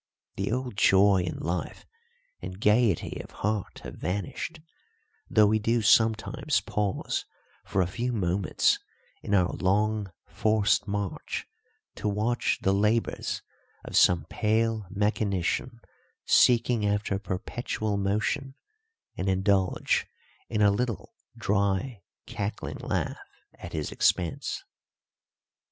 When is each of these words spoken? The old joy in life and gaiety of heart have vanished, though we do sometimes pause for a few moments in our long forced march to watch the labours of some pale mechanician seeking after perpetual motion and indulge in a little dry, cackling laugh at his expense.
The 0.35 0.51
old 0.51 0.77
joy 0.77 1.21
in 1.21 1.37
life 1.37 1.85
and 2.41 2.59
gaiety 2.59 3.21
of 3.23 3.29
heart 3.45 3.81
have 3.83 3.93
vanished, 3.97 4.59
though 5.29 5.45
we 5.45 5.59
do 5.59 5.83
sometimes 5.83 6.59
pause 6.59 7.25
for 7.65 7.83
a 7.83 7.87
few 7.87 8.11
moments 8.11 8.79
in 9.21 9.35
our 9.35 9.53
long 9.53 10.11
forced 10.25 10.87
march 10.87 11.45
to 11.97 12.07
watch 12.07 12.57
the 12.63 12.73
labours 12.73 13.43
of 13.85 13.95
some 13.95 14.25
pale 14.25 14.87
mechanician 14.89 15.79
seeking 16.25 16.83
after 16.83 17.19
perpetual 17.19 17.95
motion 17.95 18.55
and 19.15 19.29
indulge 19.29 20.07
in 20.49 20.63
a 20.63 20.71
little 20.71 21.13
dry, 21.37 22.01
cackling 22.25 22.79
laugh 22.79 23.19
at 23.53 23.73
his 23.73 23.91
expense. 23.91 24.63